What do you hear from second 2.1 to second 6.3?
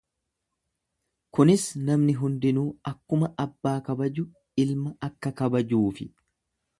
hundinuu akkuma abbaa kabaju ilma akka kabajuufi.